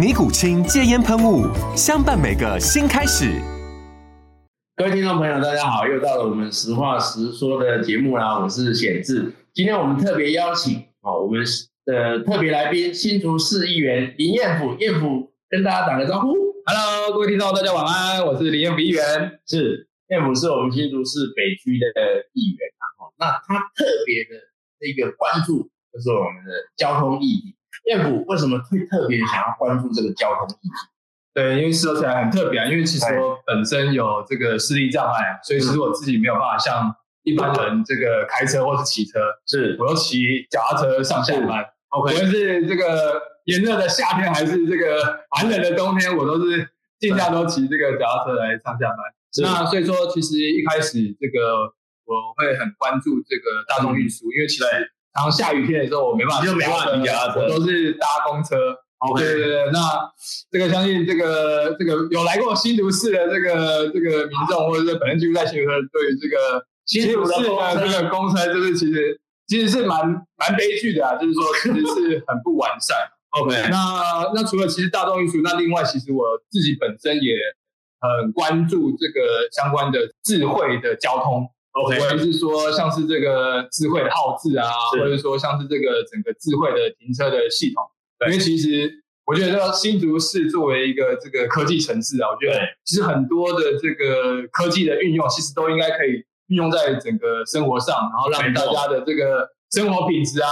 [0.00, 1.44] 尼古清戒烟喷雾，
[1.76, 3.38] 相伴每个新开始。
[4.74, 8.38] 各位听众朋友，大家好，又到了我们实话实说的节目啦。
[8.38, 11.44] 我是显志，今天我们特别邀请啊我们
[11.84, 16.28] 的特别来宾新竹市议员林彦甫，彦甫跟大家打个招呼。
[16.64, 19.04] Hello，各位听众，大家晚安，我是林彦甫议员。
[19.46, 21.86] 是彦甫是我们新竹市北区的
[22.32, 23.12] 议员啊。
[23.18, 24.30] 那他特别的
[24.80, 27.54] 这个关注就是我们的交通议题。
[27.84, 30.74] 彦辅为什么会特别想要关注这个交通议题？
[31.32, 41.64] 对，因为说起来很特别啊，因为其实我本身有这个视力障碍，所以其实我自己没有办法像一般人这个开车或是骑车，是我都骑脚踏车上下班。
[41.90, 48.98] OK，无论是这个炎热的夏天还是这个寒冷的冬天，我都是尽量都骑这个脚踏车来上下班。
[49.42, 51.72] 那所以说，其实一开始这个
[52.04, 54.64] 我会很关注这个大众运输，因为其实。
[55.14, 58.56] 然后下雨天的时候，我没办法，就没办法骑脚踏车，我都是搭公车。
[58.98, 59.80] OK，对对对，那
[60.50, 72.96] 这个相信这个这个有来过新竹市的这个这个民众，或者是本身居住在新竹市，对于这个新竹市的这个公车，就是其实其实是蛮蛮悲剧的啊，就是说其实是很不完善。
[73.40, 77.34] OK，那那除了其实大众运输，那另外其实我自己本身也
[78.00, 81.48] 很关注这个相关的智慧的交通。
[81.72, 87.84] OK，或者是说像是这个智慧的号志啊，或者说像是这个整个智慧的停车的系统，
[88.26, 88.90] 因为其实
[89.24, 100.48] 我觉得新竹市作为一个这个科技城市啊，我觉得其实很多的这个科技的运用，其实都应该可以运用在整个生活上，然后让大家的这个生活品质啊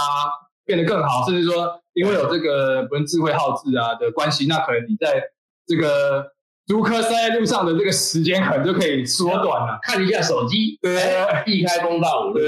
[0.65, 5.21] 变得更好，甚至说因为有这个不智慧号志啊的关系，那可能你在
[5.67, 6.31] 这个。
[6.69, 11.01] 租客塞在路上的这个时间可能就可以缩短了， 看一下手机，对，
[11.43, 12.45] 避开公道五，对，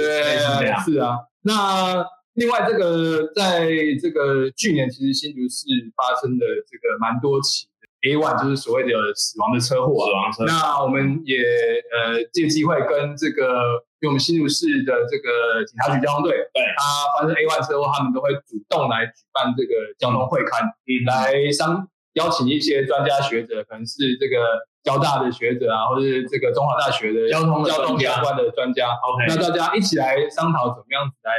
[0.85, 1.17] 是啊。
[1.41, 2.05] 那
[2.35, 3.67] 另外这个在
[3.99, 5.65] 这个去年，其实新竹市
[5.97, 7.65] 发生的这个蛮多起
[8.05, 10.45] A one，就是所谓的死亡的车祸，死亡车。
[10.45, 11.41] 那我们也
[11.89, 21.87] 呃借机会跟这个，因为我们新竹市的这个警察局交通队，对，他发生 A one 车祸，他们都会主动来举办这个交通会刊，嗯，来商。
[22.13, 24.37] 邀请一些专家学者，可能是这个
[24.83, 28.89] 交大的学者啊，或者是这个中华大学的交通交通相关的专家。
[28.89, 31.31] OK，那大家一起来商讨怎么样子来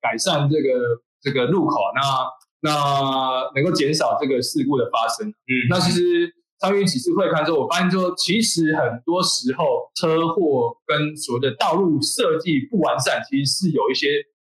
[0.00, 5.28] 改善这个这个路口，那那能够减少这个事故的发生。
[5.28, 14.08] 嗯，那其实参与几次会勘之后，我发现说，其实很多时候车祸跟所谓的道路设计不完善，其实是有一些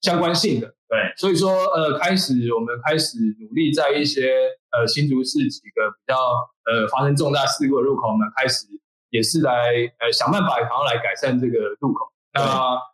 [0.01, 0.73] 相关性的。
[0.89, 4.33] 对，所以说，呃，开始我们开始努力在一些
[4.71, 6.17] 呃新竹市几个比较
[6.65, 8.65] 呃发生重大事故的路口，我们开始
[9.11, 12.11] 也是来呃想办法，然后来改善这个路口。
[12.33, 12.41] 那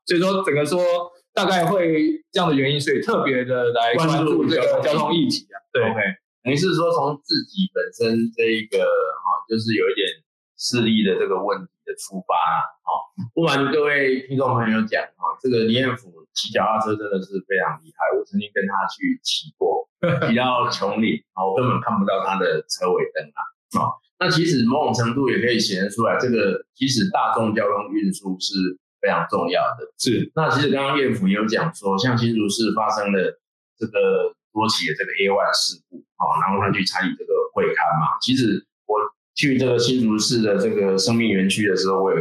[0.06, 0.84] 所以说，整个说
[1.34, 5.56] 大概会这样的原因，所以特别的来关注这个交通议题啊。
[5.72, 6.00] 对，OK，
[6.44, 10.06] 等于是说从自己本身这一个哈，就是有一点
[10.58, 12.62] 视力的这个问题的出发啊。
[12.84, 16.12] 好，不瞒各位听众朋友讲啊，这个李彦甫。
[16.36, 19.88] 骑脚踏车真的是非常厉害，我曾经跟他去骑过，
[20.28, 23.40] 骑到琼岭啊我根本看不到他的车尾灯啊。
[23.80, 28.52] 哦，那其实某种程度也可以显示出来，这个其实大众交通运输是
[29.00, 29.88] 非常重要的。
[29.98, 33.40] 是，那其实刚刚彦甫也有讲说，像新竹市发生了
[33.80, 38.20] 这个多起的这个 A1 事故，好，然后他去参与这个会勘嘛。
[38.20, 38.75] 其实我
[39.36, 42.18] 去这个新竹市的这个生命园区的时候，我有。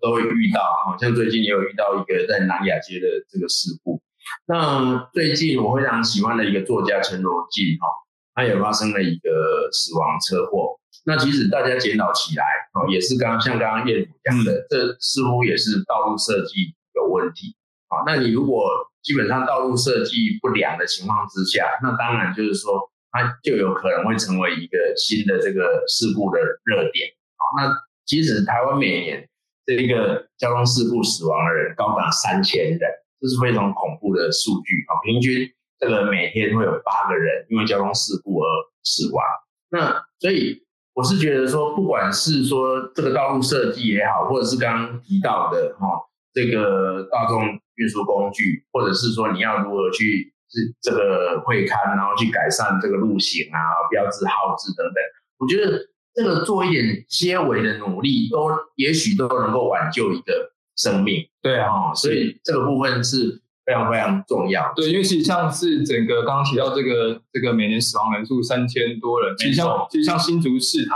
[0.00, 4.00] 都会遇到，好像最近也有遇到一个在南雅街的这个事故。
[4.46, 7.86] 那最近我非常喜欢的一个作家陈罗静，哈，
[8.34, 10.80] 他也发生了一个死亡车祸。
[11.04, 17.54] 那其实大家检讨起来，哦，也是刚像刚刚彦辅讲的，这似乎也是道路设计有问题。
[17.88, 18.64] 啊，那你如果
[19.02, 22.80] 基本上道路设计不良的情况之下，那当然就是说，
[23.12, 27.08] 它就有可能会成为一个新的这个事故的热点。
[27.36, 27.72] 好，那
[28.06, 29.28] 其实台湾每年
[29.66, 32.80] 这一个交通事故死亡的人高达三千人，
[33.20, 34.96] 这是非常恐怖的数据啊！
[35.04, 35.48] 平均
[35.78, 38.48] 这个每天会有八个人因为交通事故而
[38.82, 39.22] 死亡。
[39.70, 45.86] 那所以我是觉得说，不管是说这个道路设计也好，或者是刚刚提到的哈，
[46.32, 47.44] 这个大众
[47.76, 53.58] 运输工具，或者是说你要如何去这这个会勘，然后去改善这个路型啊、
[53.90, 55.02] 标志号志等等，
[55.38, 55.88] 我觉得。
[56.14, 61.26] 这个做一点些微的努力，都也许都能够挽救一个生命。
[61.40, 64.70] 对啊，所以这个部分是非常非常重要。
[64.76, 70.94] 对，因为其实像是整个刚刚提到这个这个每年死亡人数三千多人，其实像其实像新竹市它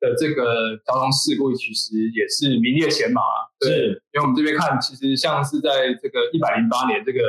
[0.00, 3.48] 的这个交通事故其实也是名列前茅啊。
[3.62, 7.20] 是，因为我们这边看，其实像是在这个一百零八年这个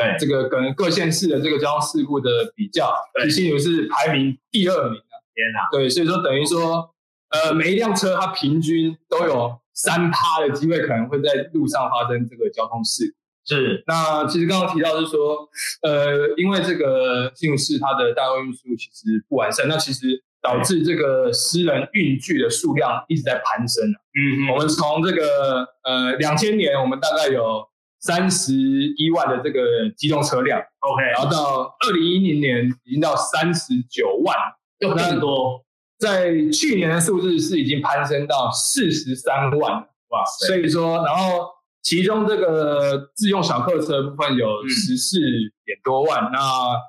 [0.00, 2.92] 对这个跟各县市的这个交通事故的比较，
[3.22, 5.04] 其实新竹是排名第二名的。
[5.32, 6.90] 天哪，对，所以说等于说，
[7.30, 13.54] 呃，每一辆车它平均都有三趴的机会可能会在路上发生这个交通事故。
[13.54, 15.48] 是，那其实刚刚提到是说，
[15.82, 23.88] 呃，因为这个新竹市它的大众运输其实不完善，那其实导致这个私人运具的数量一直在攀升。
[23.88, 27.66] 嗯嗯，我们从这个呃两千年，我们大概有
[28.00, 34.36] 三十一万的这个机动车辆，OK，然后到二零一零年已经到三十九万。
[34.80, 35.62] 又更多，
[35.98, 39.72] 在去年的数字是已经攀升到四十三万，
[40.08, 40.24] 哇！
[40.48, 41.46] 所以说，然后
[41.82, 45.18] 其中这个自用小客车部分有十四
[45.66, 46.40] 点多万，嗯、那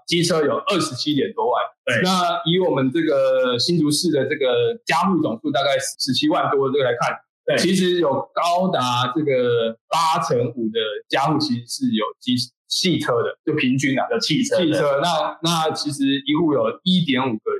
[0.07, 1.61] 机车有二十七点多万。
[1.83, 7.11] 对，那以我们这个新竹市的这个加户总数大概十七万多这个来看，
[7.55, 12.35] 对，其实有高达这个八成五的家户其实是有机
[12.67, 14.99] 汽车的，就平均啊，有汽车，汽车。
[15.01, 17.51] 那那其实一户有一点五个。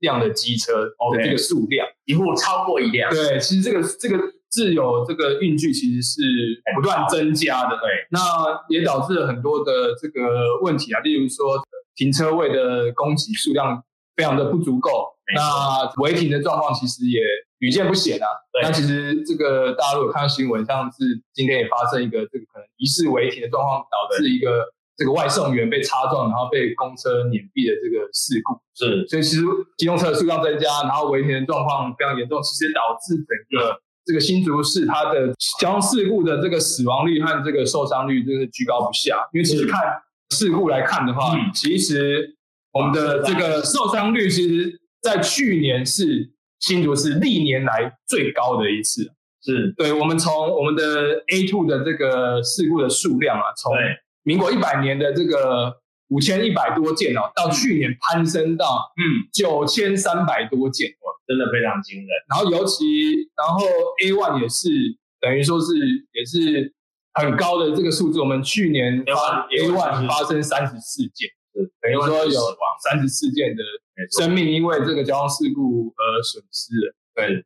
[0.00, 3.10] 辆的机车哦这个数量一户超过一辆。
[3.10, 4.16] 对，其实这个这个
[4.48, 6.22] 自有这个运具其实是
[6.74, 7.76] 不断增加的。
[7.76, 8.18] 对，那
[8.70, 11.62] 也导致了很多的这个问题啊，例如说
[11.94, 13.84] 停车位的供给数量
[14.16, 14.90] 非常的不足够，
[15.34, 17.20] 那违停的状况其实也
[17.58, 18.26] 屡见不鲜啊。
[18.52, 24.64] 对，那其实这个大家如果看到新闻，像是今天也发生一个这个可能疑似违停的状况，导致一个。
[24.96, 29.42] 这个外送员被擦撞，然后被公车碾毙的这个事故，是，所以其实
[29.78, 39.26] 机动车的数量增加，然后违停的状况非常严重，其实导致整个这个新竹市它的交通事故的这个死亡率和这个受伤率就是居高不下。
[39.32, 39.80] 因为其实看
[40.36, 42.36] 事故来看的话，嗯、其实
[42.72, 49.10] 我们的这个受伤率，其实在去年是新竹市历年来最高的一次。
[49.42, 53.72] 是，对，我们从我们的 A two 的这个事故的数量啊，从
[54.22, 55.74] 民国一百年的这个
[56.08, 62.08] 五千一百多件哦，到去年攀升到嗯九千三百多件，哇，真的非常惊人。
[62.28, 62.84] 然后尤其，
[63.34, 63.64] 然后
[64.04, 64.68] A one 也是
[65.18, 65.72] 等于说是
[66.12, 66.74] 也是
[67.14, 68.20] 很高的这个数字。
[68.20, 72.40] 我们去年发 A one 发生三十四件，等于说有
[72.82, 73.62] 三十四件的
[74.18, 76.94] 生命因为这个交通事故而损失了。
[77.14, 77.44] 对，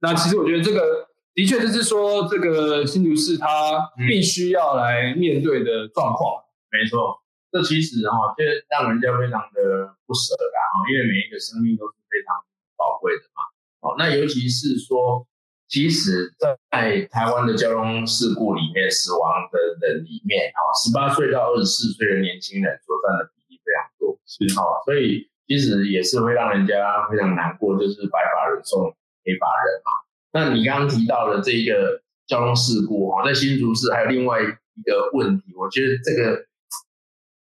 [0.00, 1.08] 那其实我觉得这个。
[1.34, 6.44] 的确，就是说，这个新竹市它必须要来面对的状况。
[6.44, 12.36] 嗯、没错，这其实哈，就让人家非常的不舍的哈，因为每一个生命都是非常
[12.76, 13.48] 宝贵的嘛。
[13.80, 15.26] 哦，那尤其是说，
[15.68, 16.36] 其实
[16.68, 28.84] 在台湾的交通事故里面，死亡的人里面，哈，十八岁到二十四岁的年轻人所占的比例非常多，是哈，所以其实也是会让人家非常难过，就是白发人送
[29.24, 29.90] 黑发人嘛。
[30.32, 34.46] 那你刚刚提到的这个交通事故哈，在新竹市还有另外一
[34.82, 36.46] 个问题，我觉得这个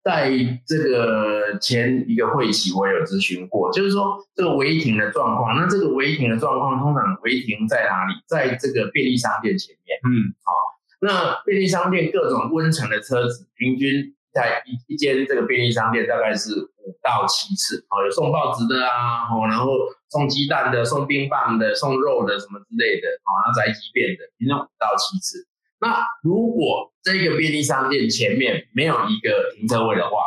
[0.02, 0.32] 在
[0.66, 5.54] 这个前一个会期我有咨询过，就是说这个违停的状况。
[5.54, 8.14] 那这个违停的状况通常违停在哪里？
[8.26, 9.96] 在这个便利商店前面。
[10.02, 10.52] 嗯，好，
[11.00, 19.70] 那便利商店各种温层的车子，平均在一一间这个便利商店大概是五到七次，哦，有送报纸的啊，哦，然后。
[20.12, 25.48] 送鸡蛋的、送冰棒的、送肉的什么之类的，哦，然后宅急便的，一共五到七次。
[25.80, 30.18] 那如果这个便利商店前面没有一个停车位的话，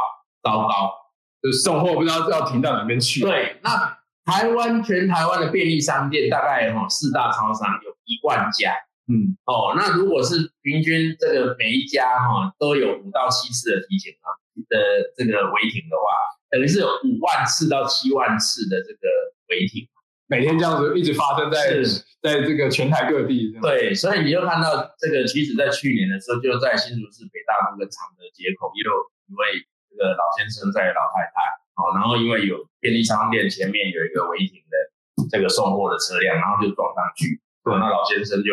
[0.41, 0.91] 糟糕，
[1.39, 3.21] 就是送货不知道要停到哪边去。
[3.21, 3.95] 对，那
[4.25, 8.73] 台湾全台湾的便利商店大概哈四大超商有一万家，
[9.07, 14.27] 嗯，哦，那如果是平均这个每一家哈都有五到七次的提醒啊
[14.69, 14.77] 的
[15.15, 16.05] 这个违停的话，
[16.49, 18.99] 等于是有五万次到七万次的这个。
[19.47, 19.85] 违停，
[20.25, 21.77] 每天这样子一直发生在
[22.17, 23.53] 在这个全台各地。
[23.61, 28.89] 对，所以你就看到这个，其实，在去年的时候，就在新竹市北大路跟常德街口，也有
[29.29, 31.37] 一位这个老先生在老太太，
[31.77, 34.73] 哦，然后因为有便利商店前面有一个违停的
[35.29, 38.49] 这个送货的车辆，然后就撞上去，对，那老先生就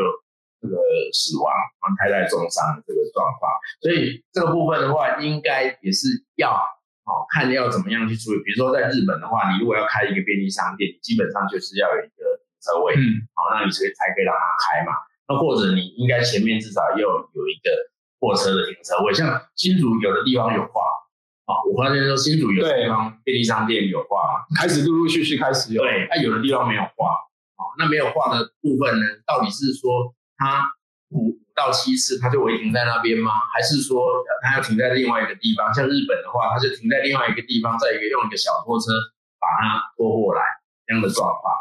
[0.63, 0.79] 这个
[1.11, 1.51] 死亡，
[1.99, 3.51] 太太重伤的这个状况。
[3.83, 6.07] 所以这个部分的话，应该也是
[6.39, 6.55] 要
[7.03, 8.39] 哦，看要怎么样去处理。
[8.47, 14.95] 比如说在日本的话，你如果要开一个便利商店，你基本上就是要有一个停车位，嗯，好，那你才才可以让它开嘛。
[15.27, 17.69] 那或者你应该前面至少要有一个
[18.23, 19.27] 货车的停车位，像
[19.59, 20.81] 新竹有的地方有画。
[21.69, 25.83] 我发现说新竹有的地方便利商店有画嘛，开始陆陆续续开始有。
[25.83, 27.13] 对，那、啊、有的地方没有画。
[27.61, 30.65] 哦，那没有画的部分呢，到底是说他
[31.11, 33.31] 五到七次他就会停在那边吗？
[33.55, 34.03] 还是说
[34.43, 35.73] 他要停在另外一个地方？
[35.73, 38.91] 像日本的话，他就停在另外一个地方，再一个用一个小拖车
[39.39, 40.43] 把它拖过来
[40.87, 41.55] 这样的状况。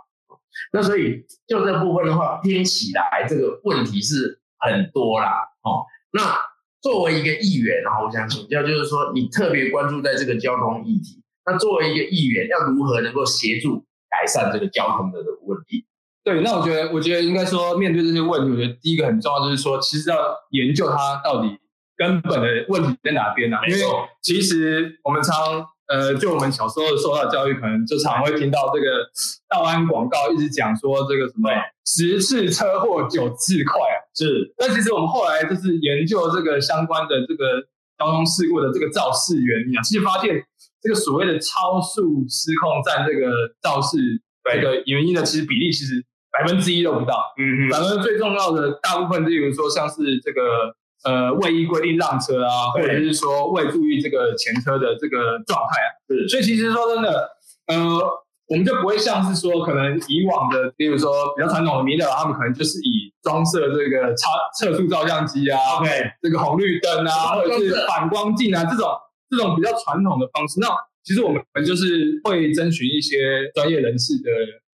[0.74, 5.48] 那所以就这部分的话，听起来这个问题是很多啦。
[5.62, 6.50] 哦，那。
[6.82, 15.86] 作为一个议员，然后我想请教，就是说你特别关注在这个交通议题，那作为一个议员，要如何能够协助改善这个交通的问题？
[16.24, 20.18] 对，那我觉得，我觉得应该说，面对这些问题，我觉得第一个很重要就是说，其实要
[20.52, 21.58] 研究它到底
[21.98, 23.66] 根本的问题在哪边呢、啊？
[23.68, 23.82] 因为
[24.22, 25.66] 其实我们常。
[25.92, 29.04] 呃，就我们小时候受到的教育，可能就常会听到这个
[29.50, 31.50] 道安广告一直讲说这个什么
[31.86, 34.54] 十次车祸九次快啊，是。
[34.56, 37.60] 但其实我们后来就是研究这个相关的这个
[38.00, 40.42] 交通事故的这个肇事原因啊，其实发现
[40.82, 43.98] 这个所谓的超速失控占这个肇事
[44.50, 46.02] 这个原因的其实比例其实
[46.32, 47.34] 百分之一都不到。
[47.38, 47.70] 嗯嗯。
[47.70, 50.76] 反而最重要的大部分，例如说像是这个。
[51.04, 56.30] 呃，未依规定让车啊，或者是说未注意这个前车的这个状态啊，是。
[56.30, 57.28] 所以其实说真的，
[57.66, 57.98] 呃，
[58.46, 65.90] 我们就不会像是说可能以往的，例如说比较传统的迷的，他们可能就是以装设这个超测速照相机啊，OK，
[66.22, 68.88] 这个红绿灯啊，或者是反光镜啊这种
[69.28, 70.60] 这种比较传统的方式。
[70.60, 70.68] 那
[71.04, 74.30] 其实我们就是会征询一些专业人士的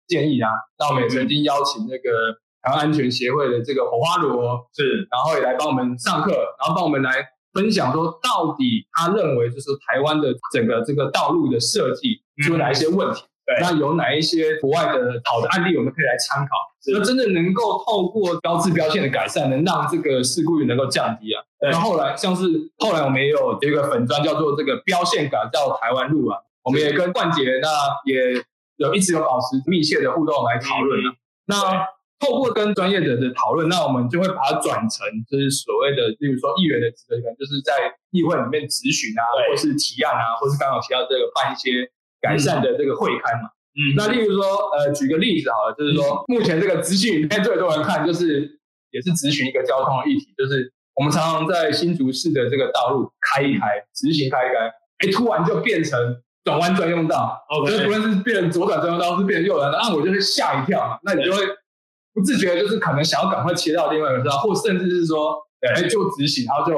[0.09, 0.51] 建议啊。
[0.79, 2.39] 那我们也曾经邀请那个。
[2.63, 7.13] 台湾安全协会的这个火花罗是，然后也来帮我们上课，然后帮我们来
[7.55, 13.23] 分享说，到底他认为就是台湾的整个这个道路的设计出了哪一些问题？
[13.47, 16.57] 对，那有哪一些国外的好的案例我们可以来参考？
[16.93, 21.45] 那真的能够透过标志标线的改善，能让这个事故率能够降低啊？
[21.61, 22.49] 那后来像是
[22.79, 27.69] 后来我们也有这个粉专叫做这个标线改造台湾路啊，我们也跟冠杰那
[28.05, 28.43] 也
[28.77, 31.17] 有一直有保持密切的互动来讨论啊，
[31.47, 31.87] 那。
[32.19, 41.85] 透过跟专业者的讨论，那我们就会把它转成就是所谓的，例如说议员的职责，就是在议会里面质询啊，或是提案啊，或是刚好提到这个办一些
[42.19, 43.51] 改善的这个会刊嘛。
[43.77, 44.43] 嗯，那例如说，
[44.73, 48.59] 呃，举个例子好了，就是说目前这个资讯里面最多人看，就是
[48.93, 54.73] 也是质询一个交通的议题，就是我们常常在新竹市的这个道路开一开，直行开一开，
[55.05, 56.01] 哎，突然就变成
[56.47, 61.43] 转弯专用道，哦，就是不论是变左转专用道，或是变右转道，那我就会吓一跳嘛，那你就会。
[62.15, 66.73] 不自觉就是可能想要赶快切到另外一个车道，或甚至是说，哎，就直行，然后就，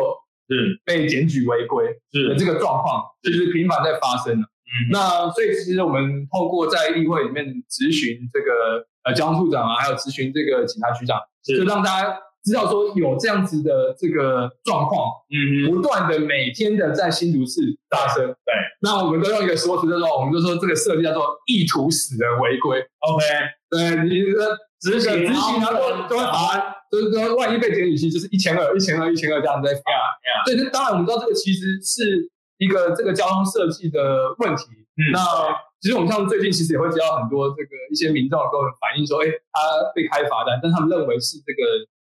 [0.48, 0.80] 是。
[0.84, 2.30] 被检举违规，是。
[2.30, 4.42] 的这个状况，其实频繁在发生了。
[4.42, 18.26] 嗯，那所以其实我们透过在议会里面咨询这个呃交通处长啊，还有咨询这个警察局长，就让大家知道说有这样子的这个状况，嗯，不断的每天的在新竹市发生。
[18.26, 22.80] 对，那我们都用一个说辞的时候，我们就说这个设计叫做意图使人违规。
[22.80, 23.24] OK，
[23.70, 24.58] 对，你的。
[24.80, 26.54] 执行执行，然后都都会罚，
[26.88, 29.82] 就是说万一被检举，就是一千二、一千二、一千二这样子在罚。
[30.46, 34.70] 对，那当然我们知道这个其实是一个这个交通设计的问题。
[34.94, 35.18] 嗯，那
[35.82, 39.58] 其实我们像最近其实也会接到很多这个一些民众跟我们反映说，哎，他
[39.96, 41.62] 被开罚单，但他们认为是这个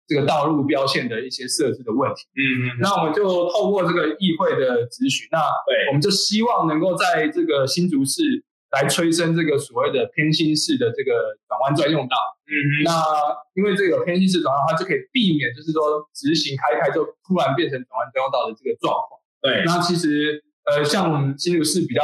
[0.08, 2.26] 这个道路标线的一些设置的问题。
[2.36, 8.44] 嗯嗯，那我们就透过这个议会的咨询，那对，我们就希望能够在这个新竹市。
[8.74, 12.18] 来催生这个所谓的偏心式的这个转弯专用道。
[12.48, 12.92] 嗯嗯，那
[13.54, 19.22] 因为这个偏心式转弯，它就可以避免，就是说直行开开就突然变成转弯专用道的这个状况。
[19.44, 22.02] 对，那其实呃，像我们新竹市比较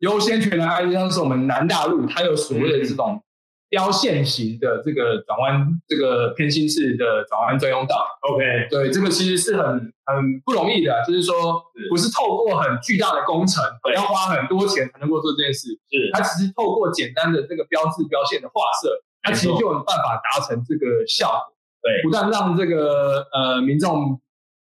[0.00, 3.22] 优先权的案例，像是我们南大路，它有所谓的这种。
[3.68, 9.66] 标线型的这个转弯，这个偏心式的转弯专用道，OK，对，这个其实是很
[10.06, 13.62] 很不容易的，就是说不是透过很巨大的工程，
[13.94, 16.10] 要花很多钱才能够做这件事，是。
[16.12, 24.20] 它其实透过简单的这个标志标线的画设，它其实就有办法达成这个效果，对，不但让这个呃民众。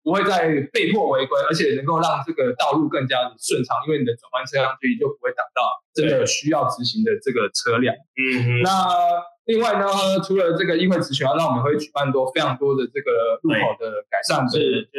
[0.03, 5.61] 不会再被迫违规，而且能够让这个道路更加的顺畅，因为你的转弯车辆距离就不会挡到
[5.93, 7.95] 真的需要直行的这个车辆。
[8.17, 8.63] 嗯嗯。
[8.63, 8.71] 那
[9.45, 9.87] 另外呢，
[10.25, 14.53] 除了这个议会质询，那我们会举办多非常多的这个路口的改善的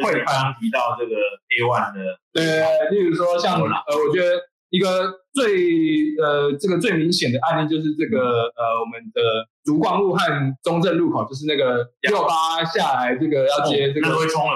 [0.04, 8.18] 会，刚刚提到这个 A one 的，对，例如说像呃，我觉得一个最呃这个最明显的案例就是这个
[8.56, 9.20] 呃我们的
[9.64, 10.18] 竹光路和
[10.62, 14.08] 中正路口，就是那个六八下来这个要接这个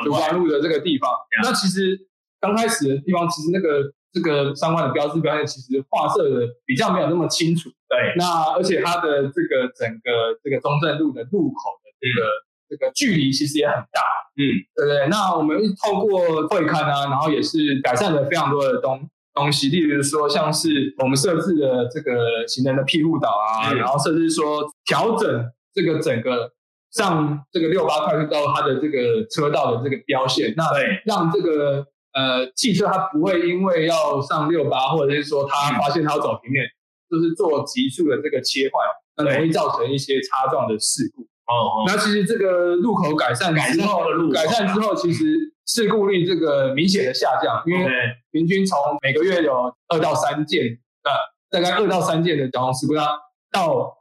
[0.05, 1.11] 竹光路的这个地方。
[1.43, 1.99] 那其实
[2.41, 7.71] 刚开始的地方，其实那个这个相关的标志标线其实画色的比较没有那么清楚。
[7.89, 14.03] 对，那而且它的这个整个这个中正路的路口的这个、嗯、这个距离其实也很大。
[14.37, 14.43] 嗯，
[14.75, 15.09] 对不对？
[15.09, 26.51] 那我们透过会勘啊，然后也是改善了非常多的东东西，例如说像是我们设置的这个行人的庇护岛啊，嗯、然后甚至说调整这个整个
[26.93, 30.65] 上这个六八快速道它的这个车道的这个标线，那
[31.05, 36.73] 让这个呃汽车它不会因为要上六八，或者是说它发现它要走平面，嗯、
[37.11, 38.83] 就是做急速的这个切换，
[39.19, 41.23] 那容易造成一些擦撞的事故。
[41.47, 44.03] 哦，哦，那其实这个路口改善之后，
[44.33, 45.25] 改善之后，其实
[45.67, 47.91] 事故率这个明显的下降，因为
[48.31, 51.11] 平均从每个月有二到三件，呃，
[51.51, 53.07] 大概二到三件的交通事故，那
[53.51, 53.93] 到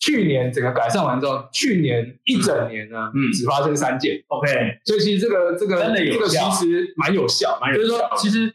[0.00, 4.24] 去年整个改善完之后，去年一整年呢，嗯，只发生三件。
[4.28, 4.48] OK，
[4.84, 7.82] 所以其实这个这个真的有效，这个其实蛮有效，蛮有效。
[7.82, 8.54] 就是说，其实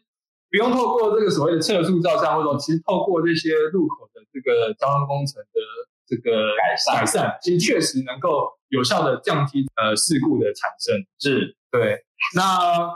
[0.50, 5.62] 不用透过这个所谓的测速照相，或者说其实透过这些路口的这个交通工程的。
[6.08, 10.96] 这个改善改善，其实确实能够有效的降低呃事故的产生。
[11.20, 12.00] 是，对。
[12.34, 12.90] 那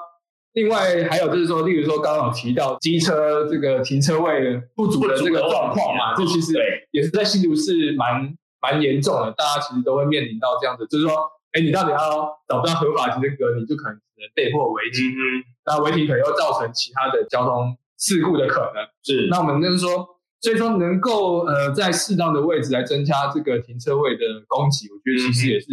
[0.53, 6.53] 另外还有就是说，例如说刚刚有提到机车这个停车位不足的这个状况嘛，这其实
[6.91, 11.13] 也是在新竹市蛮蛮严重的，大家其实都会面临到这样子，就是说，
[11.51, 11.97] 哎，你到底要
[12.47, 15.09] 找不到合法停车格，你就可能只能被迫违停。
[15.09, 15.43] 嗯。
[15.65, 18.83] 那违停可能又造成其他的交通事故的可能。
[19.03, 19.27] 是。
[19.29, 20.07] 那我们就是说。
[20.41, 25.67] 所以说，能够呃在适当的位置来增加这个停车位的供给，我觉得其实也是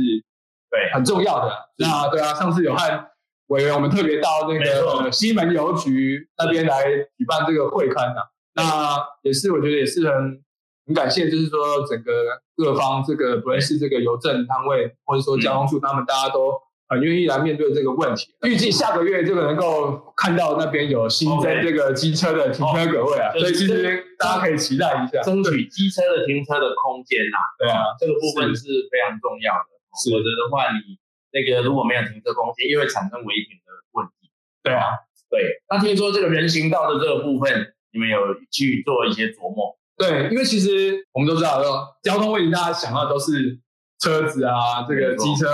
[0.70, 0.92] 对。
[0.92, 1.50] 很重要的。
[1.78, 3.06] 那对啊，上次有和
[3.46, 6.84] 委员我们特别到那个西门邮局那边来
[7.16, 10.42] 举办这个会刊的，那也是我觉得也是很
[10.87, 12.12] 很感谢，就是说整个
[12.56, 16.52] 各方这个不论是这个邮政单位或者说交通处，他们大家都。
[16.88, 27.36] 很愿意来面对这个问题，预计下个月就能够看到那边有新增这个机车的停车格位啊，所以其实大家可以期待一下，争取机车的停车的空间呐。
[27.58, 29.69] 对啊，这个部分是非常重要的。
[30.00, 30.97] 否则的话，你
[31.30, 34.32] 那个如果没有停车空间，又会产生违停的问题。
[34.62, 34.97] 对啊，
[35.28, 35.60] 对。
[35.69, 39.76] 那听说这个人行道的这个部分，你们有去做一些琢磨？
[39.99, 43.58] 对，因为其实我们都知道，说交通问题，大家想到都是
[44.00, 45.49] 车子啊，这个机车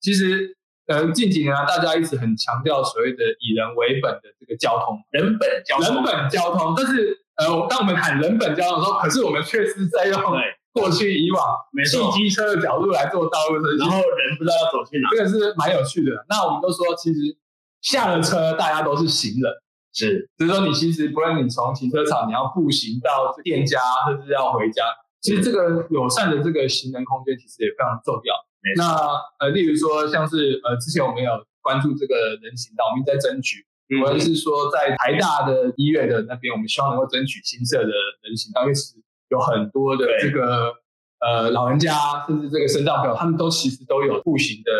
[0.00, 0.54] 其实。
[0.86, 6.74] 呃，近几年啊，大家一直很强调所谓的以人为本的这个交通，人本交通，人本交通。
[6.76, 10.20] 但是，呃，当我们喊人本交通的时候，可是我们确实在用
[10.72, 11.42] 过去以往
[11.90, 16.24] 汽机车的角度来做道路设计，然后人不知道要走去哪，这个是蛮有趣的。
[16.28, 17.36] 那我们都说，其实
[17.80, 19.52] 下了车，大家都是行人，
[19.92, 24.84] 是，就是说你其实不论你从停车场，你要步行到店家，甚至要回家，
[25.20, 28.34] 其实这个友善的这个行人空间，其实也非常重要。
[28.74, 29.06] 那
[29.38, 31.30] 呃，例如说，像是呃，之前我们有
[31.62, 33.64] 关注这个人行道，我们在争取，
[34.02, 38.94] 或者是说在台大的医院的那边，我们希望能够争取新设的人行道，因为是
[39.28, 40.74] 有很多的这个
[41.20, 41.92] 呃老人家，
[42.26, 44.72] 甚至这个身障朋友，他们都其实都有步行的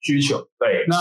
[0.00, 0.38] 需求。
[0.58, 0.96] 对，那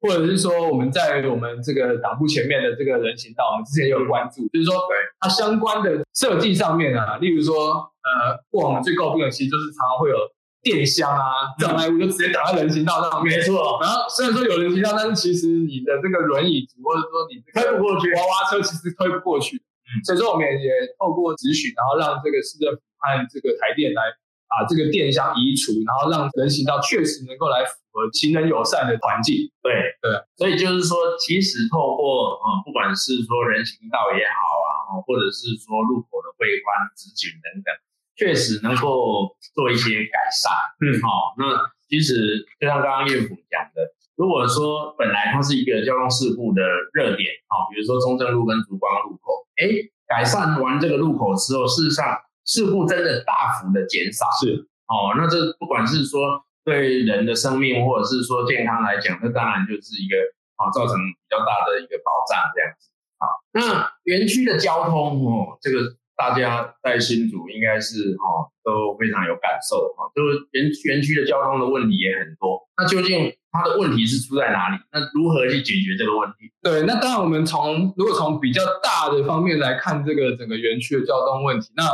[0.00, 4.74] 或者是说我们在我们这个党部前面的这个人行道，我们之前也有关注，就是说
[5.20, 10.16] 它相关的设计上面啊，例如说呃，过往最诟病的其实就是常常会有。
[10.62, 13.36] 电箱啊，障碍物就直接挡在人行道上面。
[13.36, 13.82] 没错。
[13.82, 19.58] 然后虽然说有人行道，但是其实你的这个轮椅族或者说你推不过去，娃娃车其实推不过去。
[19.58, 19.90] 嗯。
[20.06, 24.14] 所以说我们也透过咨询，然后让这个市政府和这个台电来
[24.46, 29.50] 把这个电箱移除，然后让人行道确实能够来符合行人友善的环境。
[29.66, 30.14] 对对。
[30.38, 37.74] 所以就是说，其实透过啊，不管是说人行道也好啊，或者是说路口的会宽、质询等等。
[38.14, 40.52] 确实能够做一些改善，
[40.84, 41.44] 嗯，好、哦，那
[41.88, 49.64] 其实就像刚刚彦辅讲的，如果说本来它是一个交通事故的热点，啊、哦，比如说中正路跟竹光路口，哎，
[50.06, 52.04] 改善完这个路口之后，事实上
[52.44, 60.16] 事故真的大幅的减少，是，哦，那这不管是说对人的生命或者是说健康来讲，那当然就是一个
[60.56, 65.96] 啊、哦，造成比较大的一个保障这样子，好，那园区的交通哦，这个。
[66.16, 72.60] 大家在新竹应该是哈都非常有感受哈，就是园园区的交通的问题也很多。
[72.76, 74.76] 那究竟它的问题是出在哪里？
[74.92, 76.52] 那如何去解决这个问题？
[76.62, 81.84] 对，那当然我们从如果从比较大的方面来看这个整个园区的交通问题，那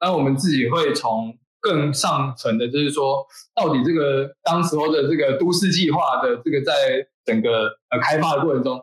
[0.00, 6.72] 那我们自己会从更上层的，就是说到底这个当时候的这个都市计划的这个在
[7.24, 8.80] 整个呃开发的过程中，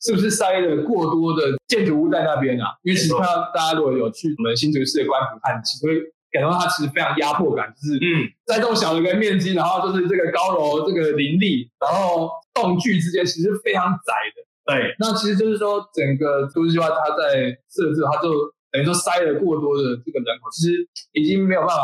[0.00, 2.76] 是不是塞了过多的建筑物在那边啊？
[2.82, 14.46] 因为其实看到大家如果有去我们新竹市的官埔看，其实会感觉到它其实非常压迫感，就是嗯，在这么小的一个面积，然后就是这个高楼这个林立，然后栋距之间其实非常窄的。
[14.66, 18.30] 对，那其实就是说整个都市计划它在设置，它就
[18.70, 21.82] 等于说塞了过多的这个人口，其实已经没有办法，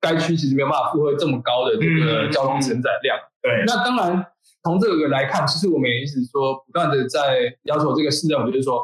[0.00, 3.16] 该区其实没有办法负荷这么高的这个交通承载量。
[3.40, 4.26] 对，那当然。
[4.64, 8.80] 从这个来看，其实我们也一直说，不断的在要求这个市政府，就是说，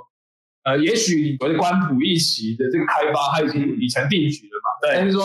[0.62, 4.68] 呃，也许我的官埔一期的这个开发，它已经已成定局了嘛。
[4.82, 4.94] 对。
[4.94, 5.24] 但是说，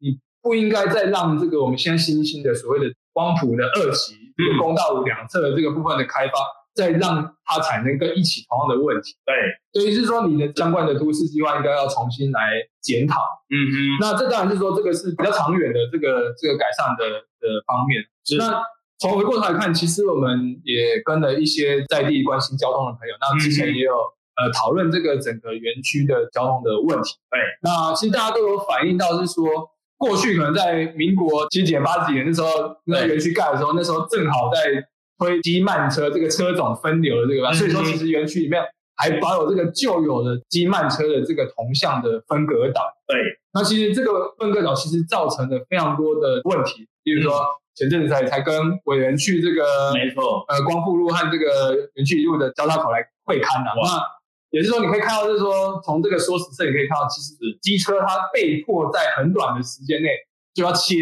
[0.00, 6.34] 你不应该再让这个我们现在新兴的所谓的光谱的二期，这个公道五两侧的这个部分的开发，
[6.74, 9.16] 再让它产生跟一起同样的问题。
[9.24, 9.34] 对。
[9.72, 13.22] 所以是说，你的相关的都市计划应该要重新来检讨。
[13.48, 13.76] 嗯嗯。
[14.02, 18.04] 那这当然是说，这个是比较长远的这个这个改善的的方面。
[18.22, 18.36] 是。
[18.36, 18.62] 那。
[19.00, 27.14] 从回过头来看，其实我们也跟了一些在地关心交通的朋友，那之前也有呃讨论这个整个园区的交通的问题。
[27.28, 29.44] 对，那其实大家都有反映到是说，
[29.98, 32.48] 过去可能在民国七几年、八几年那时候，
[32.84, 34.86] 那园区盖的时候，那时候正好在
[35.18, 38.62] 推机慢车这个车种分流的这个，所以说其实园区里面
[38.96, 42.80] 还保有这个旧有的机慢车的这个同向的分隔岛。
[43.08, 43.18] 对，
[43.52, 47.32] 那其实这个分隔岛其实造成了非常多的问题，比如说。
[47.74, 53.70] 前阵子才才跟委员去这个，没错，呃，光复路和这个园区一路的交叉口来会勘的。
[53.74, 54.00] 那
[54.50, 60.08] 也是说，你可以看到，就是说，从这个缩时摄影可以看到，其实机车它被迫在很短的时间内
[60.54, 60.94] 就要切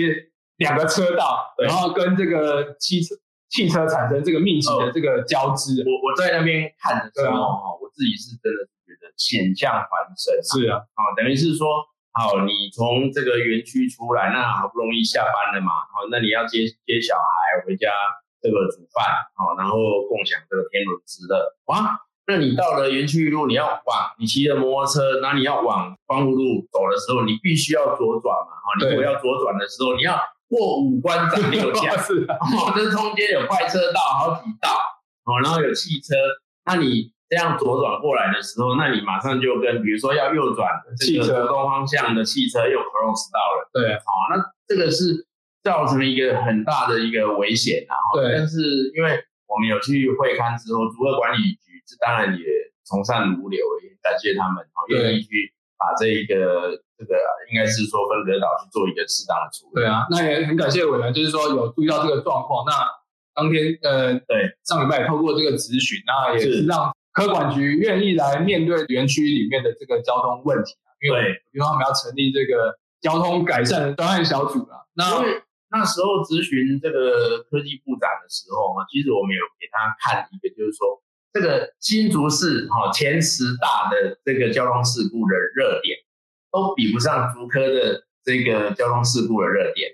[0.57, 3.15] 两个车道，然后跟这个汽车
[3.51, 5.85] 汽车产生这个密集的这个交织。
[5.85, 10.33] 我我在那边看的时候，哈，我自己是真的觉得险象环生。
[10.43, 11.69] 是啊，啊，等于是说。
[12.14, 17.88] 好，你从这个园区出来，那好不容易下班了嘛，好，那你要接接小孩回家
[18.42, 19.03] 这个煮饭，
[19.35, 19.77] 好，然后
[20.09, 21.57] 共享这个天伦之乐。
[21.72, 32.27] 哇，那你到了园区一路，你要往你骑着摩托车，那你要往光复路走的时候，你必须要左转嘛，哈，你如果要左转的时候，你要过五关斩六将， 是
[32.77, 34.68] 这中间有快车道好几道，
[35.25, 36.14] 哦，然后有汽车，
[36.66, 37.11] 那你。
[37.33, 40.68] 这样左转过来的时候，那你马上就跟，比如说要右转
[41.01, 43.71] 这个左东方向的汽车又 cross 到了。
[43.73, 44.37] 对，好，那
[44.68, 45.25] 这个是
[45.64, 47.97] 造成了一个很大的一个危险啊。
[48.12, 48.61] 对，但是
[48.95, 49.16] 因为
[49.49, 52.45] 我们有去会勘之后，竹科管理局这当然也
[52.85, 57.16] 从善如流，也感谢他们啊，愿意去把这一个这个
[57.49, 59.81] 应该是说分隔岛去做一个适当的处理。
[59.81, 62.66] 对啊，那也很感谢委员，就是说有注意到这个状况。
[62.68, 62.77] 那
[63.33, 66.92] 当天呃，对，上礼拜也透过这个咨询，那也是让。
[67.12, 74.81] 科管局愿意来面对园区里面的这个交通问题啊，因为比如说我们要成立这个交通改善的专案小组啊。
[74.94, 75.20] 那
[75.68, 85.98] 那时候咨询这个科技部长的时候嘛，其实我们有给他看一个，就是说这个新竹市哈前十大的这个交通事故的热点，
[86.51, 89.90] 都比不上竹科的这个交通事故的热点。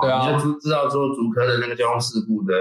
[0.00, 2.54] 对啊，你就知知道说竹科的那个交通事故的。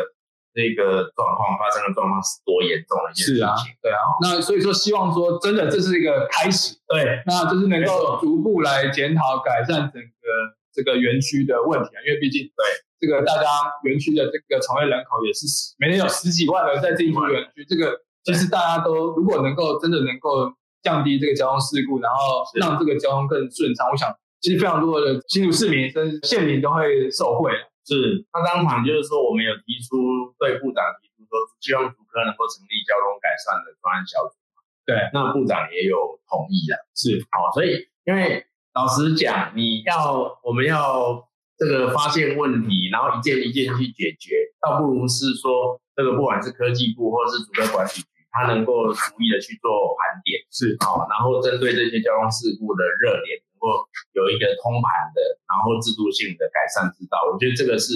[0.53, 3.37] 这个状况发生的状况是多严重的一件事情？
[3.37, 3.97] 是啊，对啊。
[4.21, 10.27] 那所以说，希望说真的这是一个开始，对，那就是能够逐步来检讨改善整个
[10.71, 11.99] 这个园区的问题啊。
[12.05, 12.63] 因为毕竟，对
[13.01, 13.49] 这个大家
[13.83, 15.47] 园区的这个从业人口也是
[15.79, 27.51] 每年有十几万人在进出园区，这个其实大家都如果能够真的能够降低这个交通事故，然后让这个交通更顺畅，我想其实非常多的新竹市民甚至县民都会受惠。
[27.83, 34.39] 是，那当场就是说，我们有提出对部长提出说，希望竹科能够成立交通改善的专案小组。
[34.87, 36.79] 对，那部长也有同意的。
[36.95, 41.27] 是，好，所以因为老实讲，你要我们要
[41.59, 50.39] 这个发现问题，然后一件一件去解决，倒不如是说，这个不管是科技部或是主科管理局，他能够逐一的去做盘点。
[50.51, 53.43] 是，好，然后针对这些交通事故的热点。
[53.63, 57.93] 能够有一个通盘的，然后制度性的改善之道，我觉得这个是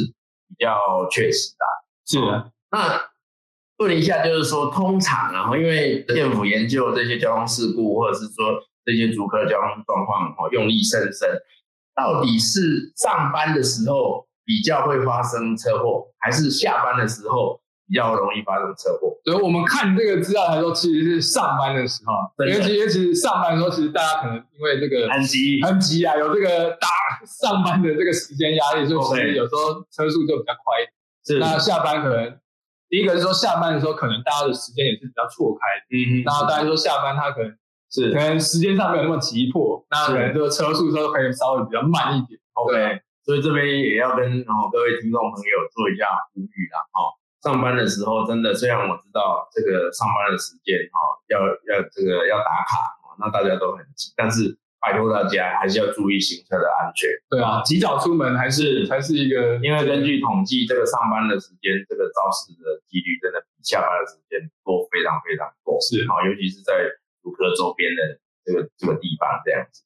[0.50, 1.66] 比较确实的。
[2.06, 3.02] 是的，那
[3.78, 11.30] 问一下，就是说，通常然后因为政府研究这些交通事故，或者是说这些竹科交通状况，哦，用力甚深，
[11.96, 17.62] 到底是上班的时候比较会发生车祸，还是下班的时候？
[17.90, 26.88] 比较容易发生车祸，所以我们看这个资料来说，其实是上班的时候，因为其实其实上班的时候，其实大家可能因为这个很急，很急啊，有这个大
[27.28, 30.94] 上班的这个时间压力，所以其实有时候车速就比较快一点。
[31.28, 32.40] 是，那下班可能
[32.90, 35.86] 第一个是说下班的时候，可能大家的时间也是比较错开的。
[35.92, 36.24] 嗯嗯。
[36.24, 37.52] 然后大家说下班他可能
[37.92, 42.40] 是可能时间上没有那么急迫，那可能这个车速说可以稍微比较慢一点。
[42.54, 47.14] OK，所以这边也要跟然后各位听众朋友做一下呼吁啦，哈。
[47.44, 57.10] 上班的时候，真的虽然我知道这个上班的时间哈，要要这个要打卡，那大家都很急，但是拜托大家还是要注意行车的安全。
[57.30, 65.78] 对啊，及早出门还是还是一个，因为根据统计，这个上班的时间，这个肇事的几率真的比下班的时间多非常非常多。
[65.82, 66.74] 是啊，尤其是在
[67.24, 69.84] 竹科周边的这个这个地方这样子。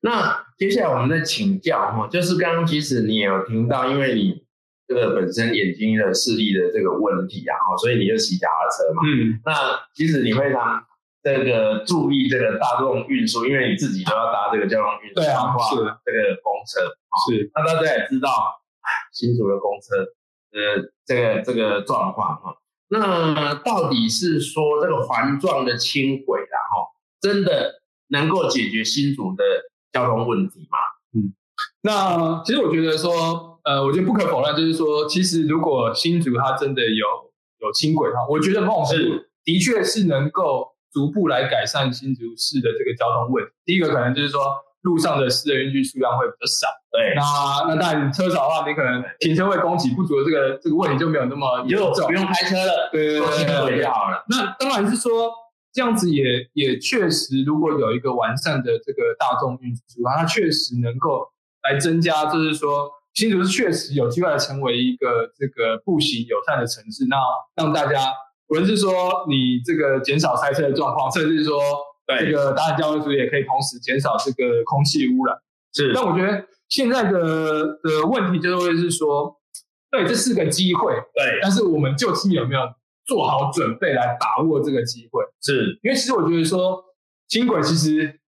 [0.00, 4.42] 那接下来我们再请教哈，就是刚刚其实你也有听到，因为你
[4.88, 9.02] 这个本身眼睛的视力的这个问题啊，所以你就骑脚踏车嘛。
[9.04, 9.38] 嗯。
[9.44, 9.52] 那
[9.94, 10.82] 其实你非常
[11.24, 16.94] 这个注意这个大众运输，因为你自己都要搭这个交通运输，对啊，是这个公车。
[17.26, 17.50] 是。
[17.54, 18.60] 那大家也知道，
[19.12, 19.96] 新竹的公车
[20.52, 22.54] 呃这个这个状况哈，
[22.88, 26.88] 那到底是说这个环状的轻轨然后
[27.20, 29.42] 真的能够解决新竹的？
[29.94, 30.78] 交通问题吗，
[31.12, 31.32] 嗯，
[31.82, 37.06] 那其实我觉得说，呃，我觉得不可否认，就是说，其实如果新竹它真的有
[37.60, 43.50] 有轻轨的话，我觉得某种程度的确是能够逐步来改善新竹市的这个交通问题。
[43.66, 44.40] 第一个可能就是说，
[44.82, 53.20] 路上的私人运具数量会比较少，对，那那当然车少的话，你可能停车位供给不足的这个这个问题就没有那么严重，不用开车了，对对
[53.66, 54.24] 对，就好了。
[54.30, 55.32] 那当然是说。
[55.76, 61.26] 这样子也也确实，如果有一个完善的这个大众运输啊，它确实能够
[61.64, 67.06] 来增加，就是说新竹是确实有机会来成为一个这个步行友善的城市。
[67.08, 67.16] 那
[67.56, 67.98] 让大家
[68.48, 71.60] 无论是说你这个减少塞车的状况，甚至是说
[72.18, 75.36] 这个搭乘交通运输也可以同时减少这个空气污染。
[75.74, 75.92] 是。
[75.94, 77.10] 但我觉得现在的
[77.82, 79.36] 的问题就会是说，
[79.90, 82.60] 对，这是个机会，对，但是我们究竟有没有？
[83.06, 86.82] 做好准备来把握这个机会，是因为其实我觉得说
[87.28, 88.18] 轻轨其实，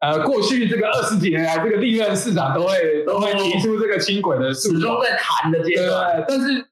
[0.00, 6.14] 呃，过去这个二十几年来，这个历任市长都会都会提出这个轻轨的诉求，始终在谈的阶段。
[6.18, 6.62] 对，但是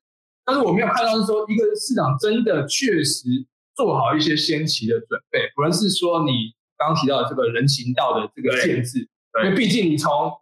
[0.47, 3.29] 但是我没有看到是说一个市场真的确实
[3.75, 9.01] 做好一些先期的准备，不论是说你刚刚提到的这个人行道的这个建制，
[9.43, 10.33] 因为毕竟你从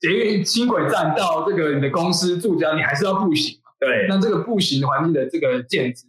[0.00, 3.70] 捷运轻轨站到这个你的公司住家，你还是要步行嘛。
[3.78, 6.06] 对，那这个步行环境的这个建制。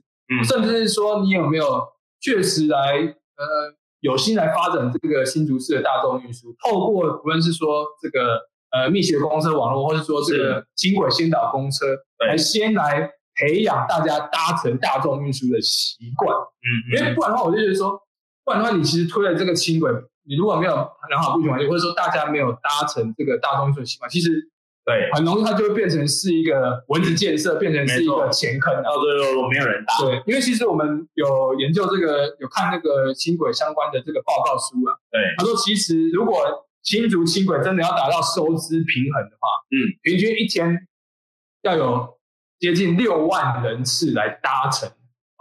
[0.47, 1.83] 甚至是说，你有没有
[2.21, 2.93] 确实来
[3.35, 3.45] 呃
[3.99, 6.55] 有心来发展这个新竹市的大众运输？
[6.63, 8.39] 透过不论是说这个
[8.71, 11.85] 呃密集的公车网络，或是说这个轻轨先导公车，
[12.25, 16.35] 来先来培养大家搭乘大众运输的习惯。
[16.35, 18.01] 嗯，因为不然的话，我就觉得说，
[18.43, 19.91] 不然的话，你其实推了这个轻轨，
[20.27, 20.73] 你如果没有
[21.09, 24.49] 良好不行环境，或者说大家没有搭乘这个大众运输的习惯，其实。
[24.83, 29.93] 对，很容易它就会变成是一个文字建设，变成是一个钱坑，到最后没有人搭。
[30.03, 34.97] 对，因为其实我们有研究这个，有看那个轻轨相关的这个报告书啊。
[35.11, 40.75] 对，他说其实如果新竹轻轨真的要达到收支平衡的话，嗯，平均一天
[41.61, 42.17] 要有
[42.61, 44.87] 接近六万人次来搭乘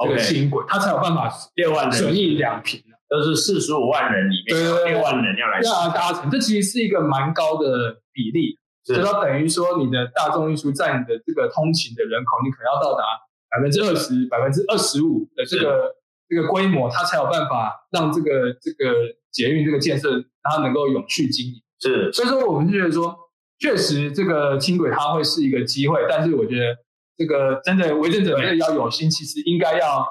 [0.02, 8.56] 这个轻轨，它才有办法六万人损益两平，都是四十五万人里面六万人要来要来搭乘，这其实是一个蛮高的比例。
[8.82, 13.04] 所以说等于说，你的大众运输占你的这个通勤的人口，你可能要到达
[13.50, 15.94] 百分之二十、百分之二十五的这个
[16.26, 18.94] 这个规模，它才有办法让这个这个
[19.30, 21.62] 捷运这个建设它能够永续经营。
[21.78, 23.14] 是，所以说我们就觉得说，
[23.58, 26.76] 确实这个轻轨它会是一个机会，但是我觉得
[27.20, 30.08] 这个真的为政者真的要有心，其实应该要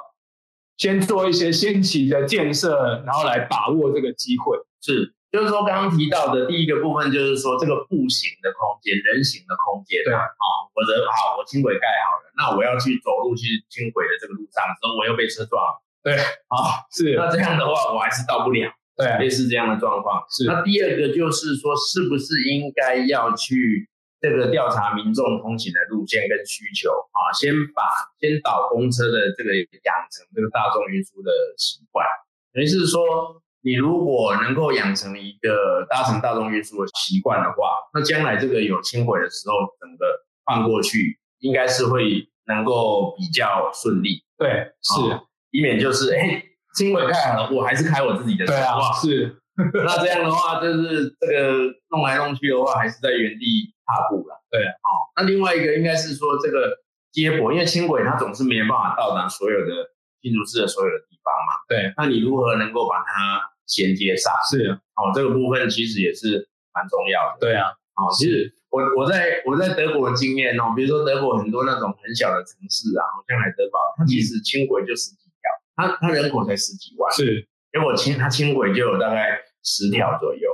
[0.78, 4.56] 先做一些先期的建设，然后来把握这个机会。
[4.80, 5.16] 是。
[5.32, 10.26] 就是说，刚刚提到的第一个部分，就是说这个步行的空间、人行的空间，对啊，
[10.74, 16.18] 我的好，我轻轨盖好了，那我要去走路去轻轨的这个路上的时候，我又被车撞了，对，
[16.50, 20.26] 啊，是，那这样的话，我还是到不了，对，类似这样的状况。
[20.34, 23.88] 是，那第二个就是说，是不是应该要去
[24.22, 27.32] 这个调查民众通行的路线跟需求啊？
[27.40, 27.84] 先把
[28.20, 32.06] 先导公车的这个养成这个大众运输的习惯，
[32.54, 33.42] 等于是说。
[33.62, 44.24] 你如果能够养成一个搭乘大众运输的习惯的话，那将来这个有轻轨的时候，整个换过去应该是会能够比较顺利。
[44.38, 46.42] 对，是，哦、以免就是哎，
[46.74, 48.54] 轻轨太好了，我还是开我自己的车。
[48.54, 49.36] 对啊，是。
[49.86, 54.46] 那这样的话，就是这个弄来弄去的话，还是在原地踏步了。
[54.50, 55.00] 对，好、哦。
[55.18, 56.78] 那另外一个应该是说这个
[57.12, 59.98] 接驳，因为轻轨它总是没有办法到达所有的。
[60.22, 64.34] 新竹市的所有的地方嘛，对，那你如何能够把它衔接上？
[64.52, 67.38] 是哦，这个部分其实也是蛮重要的。
[67.40, 80.52] 对啊，哦，其实我我在我在德国的经验哦，比如说德国很多那种很小的城市啊，好像海德堡，它其实轻轨就十几条，它它人口才十几万，是，结果轻它轻轨就有大概十条左右，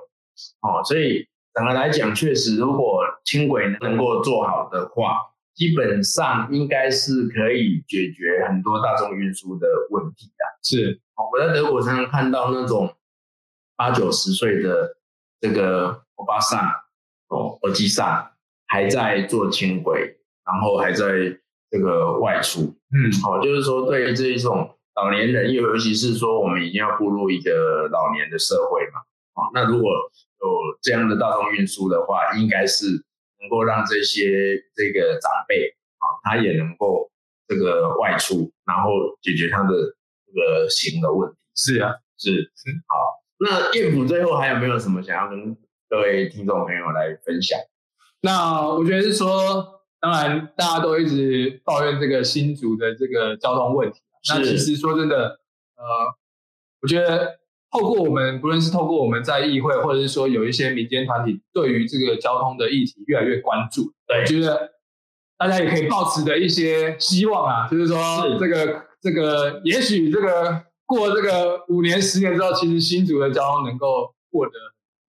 [0.61, 5.19] 哦，所以整个来讲，确实如果轻轨能够做好的话，
[5.55, 10.45] 基本上应该是可以解决很多大众运输的问题的。
[10.61, 10.99] 是，
[11.31, 12.93] 我在德国常常看到那种
[13.77, 14.97] 八九十岁的
[15.39, 16.59] 这个欧巴桑
[17.29, 18.31] 哦，欧吉桑
[18.67, 21.07] 还在做轻轨，然后还在
[21.71, 22.75] 这个外出。
[22.91, 29.01] 嗯，好，就是说对于这一种老年人，尤尤其是说我们已经要步入一个老年的社会嘛，
[29.35, 30.49] 啊，那如果有
[30.81, 32.85] 这样的大众运输的话，应该是
[33.41, 37.11] 能够让这些这个长辈啊，他也能够
[37.45, 39.73] 这个外出，然后解决他的
[40.25, 41.37] 这个行的问题。
[41.53, 42.71] 是啊，是是。
[42.87, 42.95] 好，
[43.39, 45.53] 那叶甫最后还有没有什么想要跟
[45.89, 47.59] 各位听众朋友来分享？
[48.21, 53.99] 那我觉得是说，当然大家都一直抱怨这个新竹的这个交通问题。
[54.29, 55.41] 那其实说真的，
[55.75, 55.83] 呃，
[56.81, 57.39] 我觉得。
[57.75, 64.71] 透过我们，不论是透过我们在议会，或者是说有一些民间团体对于这个交通的议题越来越关注，对，我觉得
[65.37, 67.97] 大家也可以抱持的一些希望啊，就是说
[68.39, 74.53] 这个这个，也许这个过这个五年十年之后，其实新竹的交通能够获得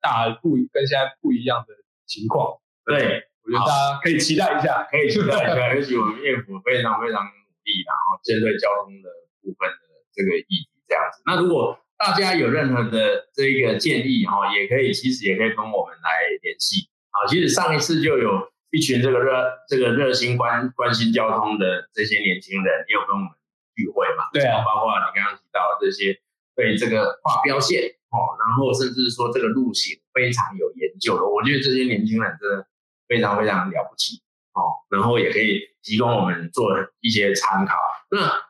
[0.02, 1.76] 大不跟现在不一样的
[2.08, 2.58] 情况。
[2.86, 5.74] 对，我觉得大家可以期待一下，可以期待一下。
[5.76, 9.10] 也许我们业府非常非常努力，然后针对交通的
[9.42, 9.82] 部分的
[10.14, 11.22] 这个议题这样子。
[11.26, 17.26] 那如果大家有任何的这个建议哈，也可以，其实也可以跟我们来联系啊。
[17.28, 19.32] 其实上一次就有一群这个热
[19.70, 23.30] 这个热心关关心交通的这些年轻人，也有跟我们
[23.76, 24.26] 聚会嘛。
[24.34, 26.20] 对啊，包括你刚刚提到这些
[26.54, 32.68] 对这个画标线哦，然后甚至说这个路型非常有研究的，我觉得这些年轻人真的
[33.08, 34.84] 非常非常了不起哦。
[34.90, 37.76] 然后也可以提供我们做一些参考。
[38.12, 38.44] 那。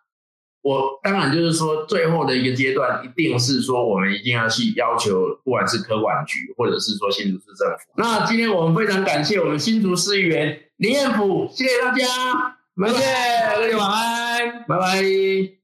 [0.65, 7.91] 我当然就是说，最后的一个阶段，一定是说我们一定要去要求，不管是科管局，或者是说新竹市政府。
[7.97, 15.54] 那今天我们非常感谢我们新竹市议员林彦甫，谢谢大家，拜拜，大家晚安，拜拜。